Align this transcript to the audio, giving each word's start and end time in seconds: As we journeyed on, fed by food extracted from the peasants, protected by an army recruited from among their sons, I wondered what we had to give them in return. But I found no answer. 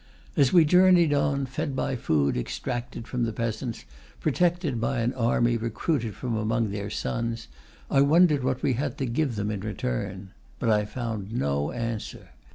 As 0.35 0.51
we 0.51 0.65
journeyed 0.65 1.13
on, 1.13 1.45
fed 1.45 1.75
by 1.75 1.95
food 1.95 2.35
extracted 2.35 3.07
from 3.07 3.23
the 3.23 3.31
peasants, 3.31 3.85
protected 4.19 4.81
by 4.81 5.01
an 5.01 5.13
army 5.13 5.57
recruited 5.57 6.15
from 6.15 6.35
among 6.35 6.71
their 6.71 6.89
sons, 6.89 7.47
I 7.87 8.01
wondered 8.01 8.43
what 8.43 8.63
we 8.63 8.73
had 8.73 8.97
to 8.97 9.05
give 9.05 9.35
them 9.35 9.51
in 9.51 9.59
return. 9.59 10.31
But 10.57 10.71
I 10.71 10.85
found 10.85 11.31
no 11.31 11.71
answer. 11.71 12.29